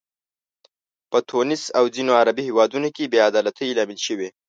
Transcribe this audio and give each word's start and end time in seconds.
په 1.11 1.17
تونس 1.29 1.63
او 1.77 1.85
ځینو 1.95 2.11
عربي 2.19 2.43
هیوادونو 2.49 2.89
کې 2.95 3.11
بې 3.11 3.19
عدالتۍ 3.29 3.69
لامل 3.77 3.99
شوي. 4.07 4.29